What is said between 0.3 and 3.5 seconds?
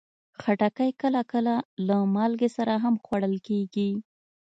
خټکی کله کله له مالګې سره هم خوړل